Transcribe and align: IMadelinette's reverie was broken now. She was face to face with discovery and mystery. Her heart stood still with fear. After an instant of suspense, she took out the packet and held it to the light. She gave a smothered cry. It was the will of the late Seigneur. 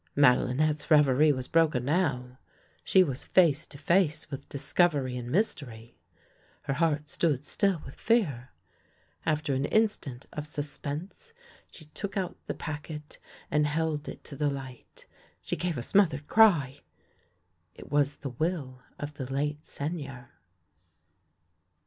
IMadelinette's 0.17 0.89
reverie 0.89 1.31
was 1.31 1.47
broken 1.47 1.85
now. 1.85 2.39
She 2.83 3.03
was 3.03 3.23
face 3.23 3.67
to 3.67 3.77
face 3.77 4.31
with 4.31 4.49
discovery 4.49 5.15
and 5.15 5.29
mystery. 5.29 5.95
Her 6.63 6.73
heart 6.73 7.07
stood 7.07 7.45
still 7.45 7.83
with 7.85 7.93
fear. 7.93 8.49
After 9.27 9.53
an 9.53 9.65
instant 9.65 10.25
of 10.33 10.47
suspense, 10.47 11.33
she 11.69 11.85
took 11.85 12.17
out 12.17 12.35
the 12.47 12.55
packet 12.55 13.19
and 13.51 13.67
held 13.67 14.07
it 14.09 14.23
to 14.23 14.35
the 14.35 14.49
light. 14.49 15.05
She 15.39 15.55
gave 15.55 15.77
a 15.77 15.83
smothered 15.83 16.25
cry. 16.25 16.79
It 17.75 17.91
was 17.91 18.15
the 18.15 18.31
will 18.31 18.81
of 18.97 19.13
the 19.13 19.31
late 19.31 19.67
Seigneur. 19.67 20.31